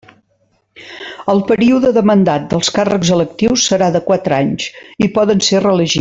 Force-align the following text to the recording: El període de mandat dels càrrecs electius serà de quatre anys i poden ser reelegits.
El 1.33 1.41
període 1.51 1.91
de 1.97 2.03
mandat 2.11 2.47
dels 2.53 2.73
càrrecs 2.79 3.11
electius 3.19 3.67
serà 3.73 3.91
de 3.97 4.01
quatre 4.11 4.39
anys 4.43 4.67
i 5.09 5.15
poden 5.21 5.45
ser 5.51 5.61
reelegits. 5.67 5.99